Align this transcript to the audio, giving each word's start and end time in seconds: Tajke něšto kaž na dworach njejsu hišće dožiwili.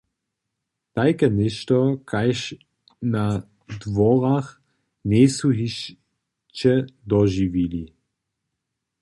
Tajke 0.93 1.27
něšto 1.39 1.77
kaž 2.09 2.37
na 3.13 3.23
dworach 3.81 4.49
njejsu 5.09 5.47
hišće 5.57 6.73
dožiwili. 7.09 7.83